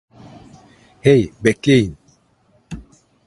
Hey, 1.01 1.33
bekleyin! 1.43 1.97